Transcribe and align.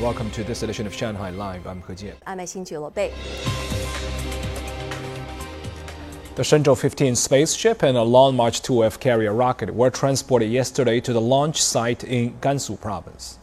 Welcome 0.00 0.30
to 0.30 0.44
this 0.44 0.62
edition 0.62 0.86
of 0.86 0.94
Shanghai 0.94 1.30
Live. 1.30 1.66
I'm 1.66 1.82
He 1.82 1.92
Jian. 1.94 2.14
I'm 2.24 2.38
Xin 2.38 2.94
Bei. 2.94 3.10
The 6.36 6.42
Shenzhou 6.44 6.78
15 6.78 7.16
spaceship 7.16 7.82
and 7.82 7.96
a 7.96 8.02
Long 8.04 8.36
March 8.36 8.62
2F 8.62 9.00
carrier 9.00 9.32
rocket 9.32 9.74
were 9.74 9.90
transported 9.90 10.52
yesterday 10.52 11.00
to 11.00 11.12
the 11.12 11.20
launch 11.20 11.60
site 11.60 12.04
in 12.04 12.34
Gansu 12.34 12.80
province. 12.80 13.40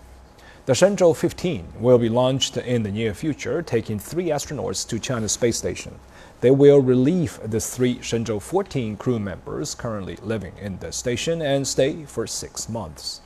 The 0.66 0.72
Shenzhou 0.72 1.14
15 1.14 1.74
will 1.82 1.98
be 1.98 2.08
launched 2.08 2.56
in 2.56 2.84
the 2.84 2.92
near 2.92 3.14
future, 3.14 3.62
taking 3.62 4.00
three 4.00 4.28
astronauts 4.28 4.88
to 4.88 4.98
China's 4.98 5.34
space 5.34 5.58
station. 5.58 6.00
They 6.40 6.52
will 6.52 6.80
relieve 6.80 7.38
the 7.44 7.60
three 7.60 7.96
Shenzhou 7.96 8.42
14 8.42 8.96
crew 8.96 9.20
members 9.20 9.76
currently 9.76 10.16
living 10.24 10.54
in 10.62 10.80
the 10.80 10.94
station 10.94 11.42
and 11.42 11.68
stay 11.68 12.06
for 12.06 12.26
six 12.26 12.70
months. 12.70 13.20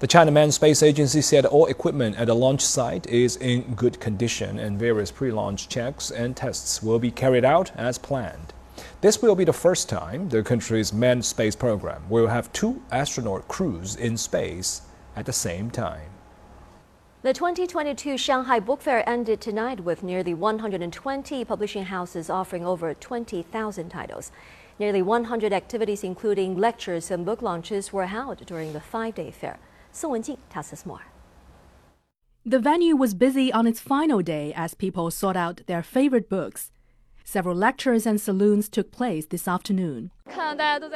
The 0.00 0.06
China 0.06 0.30
Manned 0.30 0.54
Space 0.54 0.80
Agency 0.84 1.20
said 1.20 1.44
all 1.44 1.66
equipment 1.66 2.18
at 2.18 2.28
the 2.28 2.34
launch 2.34 2.60
site 2.60 3.08
is 3.08 3.34
in 3.34 3.74
good 3.74 3.98
condition 3.98 4.56
and 4.56 4.78
various 4.78 5.10
pre 5.10 5.32
launch 5.32 5.68
checks 5.68 6.12
and 6.12 6.36
tests 6.36 6.80
will 6.80 7.00
be 7.00 7.10
carried 7.10 7.44
out 7.44 7.72
as 7.74 7.98
planned. 7.98 8.52
This 9.00 9.20
will 9.20 9.34
be 9.34 9.42
the 9.42 9.52
first 9.52 9.88
time 9.88 10.28
the 10.28 10.44
country's 10.44 10.92
manned 10.92 11.24
space 11.24 11.56
program 11.56 12.08
will 12.08 12.28
have 12.28 12.52
two 12.52 12.80
astronaut 12.92 13.48
crews 13.48 13.96
in 13.96 14.16
space 14.16 14.82
at 15.16 15.26
the 15.26 15.32
same 15.32 15.68
time. 15.68 16.10
The 17.22 17.32
2022 17.32 18.16
Shanghai 18.16 18.60
Book 18.60 18.80
Fair 18.80 19.02
ended 19.08 19.40
tonight 19.40 19.80
with 19.80 20.04
nearly 20.04 20.32
120 20.32 21.44
publishing 21.44 21.86
houses 21.86 22.30
offering 22.30 22.64
over 22.64 22.94
20,000 22.94 23.88
titles. 23.88 24.30
Nearly 24.78 25.02
100 25.02 25.52
activities, 25.52 26.04
including 26.04 26.56
lectures 26.56 27.10
and 27.10 27.26
book 27.26 27.42
launches, 27.42 27.92
were 27.92 28.06
held 28.06 28.46
during 28.46 28.72
the 28.72 28.80
five 28.80 29.16
day 29.16 29.32
fair. 29.32 29.58
Song 29.98 30.12
Wenjing 30.12 30.38
tells 30.48 30.72
us 30.72 30.86
more. 30.86 31.06
The 32.46 32.60
venue 32.60 32.94
was 32.94 33.14
busy 33.14 33.52
on 33.52 33.66
its 33.66 33.80
final 33.80 34.22
day 34.22 34.52
as 34.54 34.74
people 34.74 35.10
sought 35.10 35.36
out 35.36 35.62
their 35.66 35.82
favorite 35.82 36.30
books. 36.30 36.70
Several 37.24 37.56
lectures 37.56 38.06
and 38.06 38.20
saloons 38.20 38.68
took 38.68 38.92
place 38.92 39.26
this 39.26 39.48
afternoon. 39.48 40.12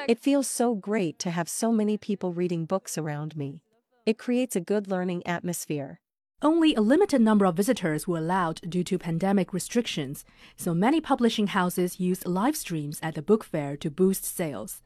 It 0.09 0.21
feels 0.21 0.47
so 0.47 0.77
great 0.77 1.19
to 1.19 1.31
have 1.31 1.49
so 1.49 1.73
many 1.73 1.99
people 1.99 2.33
reading 2.33 2.65
books 2.65 2.97
around 2.97 3.37
me. 3.37 3.61
It 4.07 4.19
creates 4.19 4.55
a 4.55 4.61
good 4.61 4.87
learning 4.89 5.27
atmosphere. 5.27 5.99
Only 6.41 6.73
a 6.75 6.81
limited 6.81 7.21
number 7.21 7.45
of 7.45 7.57
visitors 7.57 8.07
were 8.07 8.19
allowed 8.19 8.61
due 8.69 8.85
to 8.85 8.99
pandemic 8.99 9.53
restrictions, 9.53 10.25
so 10.57 10.75
many 10.75 11.01
publishing 11.01 11.49
houses 11.49 11.99
used 11.99 12.25
live 12.25 12.57
streams 12.57 13.01
at 13.03 13.17
the 13.17 13.23
book 13.23 13.43
fair 13.43 13.77
to 13.79 13.91
boost 13.91 14.25
sales. 14.25 14.81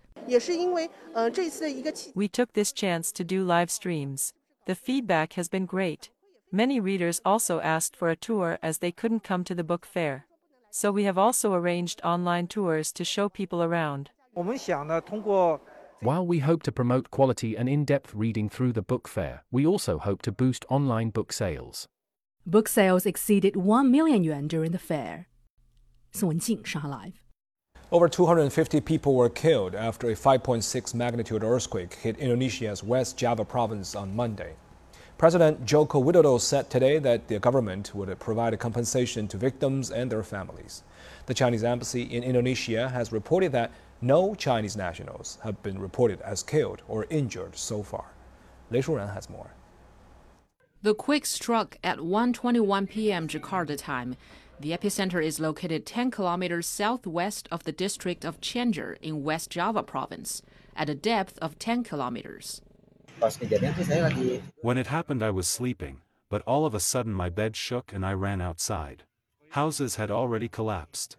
We 2.14 2.28
took 2.28 2.52
this 2.52 2.72
chance 2.72 3.12
to 3.12 3.24
do 3.24 3.44
live 3.44 3.70
streams. 3.70 4.32
The 4.66 4.74
feedback 4.74 5.34
has 5.34 5.48
been 5.48 5.66
great. 5.66 6.10
Many 6.50 6.80
readers 6.80 7.20
also 7.24 7.60
asked 7.60 7.94
for 7.94 8.08
a 8.08 8.16
tour 8.16 8.58
as 8.62 8.78
they 8.78 8.92
couldn't 8.92 9.24
come 9.24 9.44
to 9.44 9.54
the 9.54 9.64
book 9.64 9.86
fair. 9.86 10.26
So 10.70 10.90
we 10.92 11.04
have 11.04 11.18
also 11.18 11.54
arranged 11.54 12.00
online 12.04 12.46
tours 12.46 12.92
to 12.92 13.04
show 13.04 13.28
people 13.28 13.62
around. 13.62 14.10
While 14.34 16.26
we 16.26 16.40
hope 16.40 16.62
to 16.64 16.72
promote 16.72 17.10
quality 17.10 17.56
and 17.56 17.68
in 17.68 17.84
depth 17.84 18.14
reading 18.14 18.48
through 18.48 18.72
the 18.72 18.82
book 18.82 19.08
fair, 19.08 19.44
we 19.50 19.66
also 19.66 19.98
hope 19.98 20.22
to 20.22 20.32
boost 20.32 20.64
online 20.68 21.10
book 21.10 21.32
sales. 21.32 21.88
Book 22.44 22.68
sales 22.68 23.06
exceeded 23.06 23.56
1 23.56 23.90
million 23.90 24.22
yuan 24.22 24.46
during 24.46 24.72
the 24.72 24.78
fair. 24.78 25.28
Song 26.12 26.32
Wenjing, 26.32 26.64
Shanghai 26.64 26.88
Live. 26.88 27.25
Over 27.92 28.08
250 28.08 28.80
people 28.80 29.14
were 29.14 29.28
killed 29.28 29.76
after 29.76 30.10
a 30.10 30.14
5.6 30.14 30.92
magnitude 30.92 31.44
earthquake 31.44 31.94
hit 31.94 32.18
Indonesia's 32.18 32.82
West 32.82 33.16
Java 33.16 33.44
province 33.44 33.94
on 33.94 34.16
Monday. 34.16 34.54
President 35.18 35.64
Joko 35.64 36.02
Widodo 36.02 36.40
said 36.40 36.68
today 36.68 36.98
that 36.98 37.28
the 37.28 37.38
government 37.38 37.94
would 37.94 38.18
provide 38.18 38.58
compensation 38.58 39.28
to 39.28 39.36
victims 39.36 39.92
and 39.92 40.10
their 40.10 40.24
families. 40.24 40.82
The 41.26 41.34
Chinese 41.34 41.62
embassy 41.62 42.02
in 42.02 42.24
Indonesia 42.24 42.88
has 42.88 43.12
reported 43.12 43.52
that 43.52 43.70
no 44.00 44.34
Chinese 44.34 44.76
nationals 44.76 45.38
have 45.44 45.62
been 45.62 45.78
reported 45.78 46.20
as 46.22 46.42
killed 46.42 46.82
or 46.88 47.06
injured 47.08 47.54
so 47.54 47.84
far. 47.84 48.06
Lei 48.68 48.82
Shuran 48.82 49.14
has 49.14 49.30
more. 49.30 49.52
The 50.86 50.94
quake 50.94 51.26
struck 51.26 51.78
at 51.82 51.98
1:21 51.98 52.88
p.m. 52.88 53.26
Jakarta 53.26 53.76
time. 53.76 54.14
The 54.60 54.70
epicenter 54.70 55.20
is 55.20 55.40
located 55.40 55.84
10 55.84 56.12
kilometers 56.12 56.68
southwest 56.68 57.48
of 57.50 57.64
the 57.64 57.72
district 57.72 58.24
of 58.24 58.40
Cianjur 58.40 58.96
in 59.02 59.24
West 59.24 59.50
Java 59.50 59.82
province, 59.82 60.42
at 60.76 60.88
a 60.88 60.94
depth 60.94 61.40
of 61.40 61.58
10 61.58 61.82
kilometers. 61.82 62.62
When 64.62 64.78
it 64.78 64.86
happened, 64.86 65.24
I 65.24 65.30
was 65.30 65.48
sleeping, 65.48 66.02
but 66.28 66.42
all 66.42 66.64
of 66.64 66.72
a 66.72 66.78
sudden 66.78 67.12
my 67.12 67.30
bed 67.30 67.56
shook 67.56 67.92
and 67.92 68.06
I 68.06 68.12
ran 68.12 68.40
outside. 68.40 69.02
Houses 69.50 69.96
had 69.96 70.12
already 70.12 70.46
collapsed. 70.46 71.16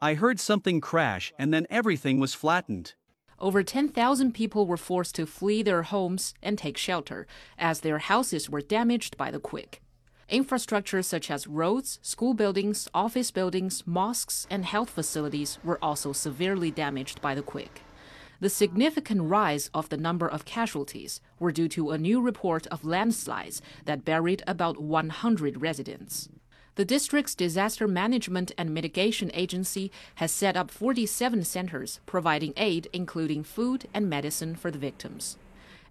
I 0.00 0.14
heard 0.14 0.38
something 0.38 0.80
crash 0.80 1.32
and 1.36 1.52
then 1.52 1.66
everything 1.70 2.20
was 2.20 2.34
flattened. 2.34 2.94
Over 3.40 3.62
10,000 3.62 4.32
people 4.32 4.66
were 4.66 4.76
forced 4.76 5.14
to 5.14 5.24
flee 5.24 5.62
their 5.62 5.82
homes 5.82 6.34
and 6.42 6.58
take 6.58 6.76
shelter 6.76 7.26
as 7.58 7.80
their 7.80 7.98
houses 7.98 8.50
were 8.50 8.60
damaged 8.60 9.16
by 9.16 9.30
the 9.30 9.40
quake. 9.40 9.80
Infrastructure 10.28 11.02
such 11.02 11.30
as 11.30 11.46
roads, 11.46 11.98
school 12.02 12.34
buildings, 12.34 12.86
office 12.92 13.30
buildings, 13.30 13.82
mosques, 13.86 14.46
and 14.50 14.66
health 14.66 14.90
facilities 14.90 15.58
were 15.64 15.82
also 15.82 16.12
severely 16.12 16.70
damaged 16.70 17.22
by 17.22 17.34
the 17.34 17.42
quake. 17.42 17.80
The 18.40 18.50
significant 18.50 19.22
rise 19.22 19.70
of 19.72 19.88
the 19.88 19.96
number 19.96 20.28
of 20.28 20.44
casualties 20.44 21.20
were 21.38 21.50
due 21.50 21.68
to 21.68 21.90
a 21.90 21.98
new 21.98 22.20
report 22.20 22.66
of 22.66 22.84
landslides 22.84 23.62
that 23.86 24.04
buried 24.04 24.42
about 24.46 24.80
100 24.80 25.62
residents. 25.62 26.28
The 26.80 26.86
district's 26.86 27.34
Disaster 27.34 27.86
Management 27.86 28.52
and 28.56 28.72
Mitigation 28.72 29.30
Agency 29.34 29.92
has 30.14 30.32
set 30.32 30.56
up 30.56 30.70
47 30.70 31.44
centers 31.44 32.00
providing 32.06 32.54
aid, 32.56 32.88
including 32.94 33.44
food 33.44 33.86
and 33.92 34.08
medicine, 34.08 34.56
for 34.56 34.70
the 34.70 34.78
victims. 34.78 35.36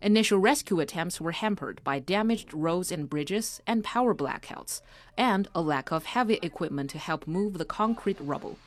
Initial 0.01 0.39
rescue 0.39 0.79
attempts 0.79 1.21
were 1.21 1.33
hampered 1.33 1.79
by 1.83 1.99
damaged 1.99 2.55
roads 2.55 2.91
and 2.91 3.07
bridges 3.07 3.61
and 3.67 3.83
power 3.83 4.15
blackouts, 4.15 4.81
and 5.15 5.47
a 5.53 5.61
lack 5.61 5.91
of 5.91 6.05
heavy 6.05 6.39
equipment 6.41 6.89
to 6.89 6.97
help 6.97 7.27
move 7.27 7.59
the 7.59 7.65
concrete 7.65 8.17
rubble. 8.19 8.57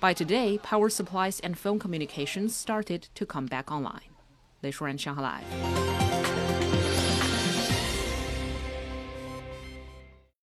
By 0.00 0.14
today, 0.14 0.56
power 0.56 0.88
supplies 0.88 1.38
and 1.38 1.58
phone 1.58 1.78
communications 1.78 2.56
started 2.56 3.10
to 3.14 3.26
come 3.26 3.44
back 3.44 3.70
online. 3.70 4.08
Lei 4.62 4.72
Shuran, 4.72 4.98
Shanghai 4.98 5.20
Live. 5.20 6.07